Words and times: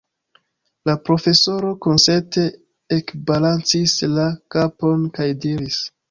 La 0.89 0.93
profesoro 1.09 1.67
konsente 1.85 2.45
ekbalancis 2.97 3.93
la 4.15 4.25
kapon 4.57 5.05
kaj 5.19 5.29
diris: 5.45 5.79